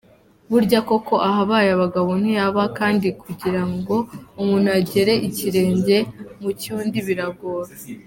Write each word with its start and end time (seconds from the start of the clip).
Burya 0.51 0.79
koko 0.87 1.13
ahabaye 1.29 1.69
abagabo 1.73 2.09
ntihaba, 2.21 2.63
kandi 2.79 3.07
kugirango 3.21 3.95
umuntu 4.41 4.67
agere 4.79 5.13
ikirenge 5.27 5.97
mucyundi 6.41 6.97
biragora. 7.09 7.71